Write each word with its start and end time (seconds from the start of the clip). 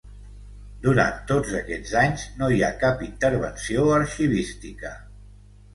Durant 0.85 1.19
tots 1.31 1.51
aquests 1.59 1.93
anys 2.05 2.25
no 2.41 2.49
hi 2.57 2.65
ha 2.65 2.73
cap 2.85 3.07
intervenció 3.11 3.87
arxivística. 4.01 4.99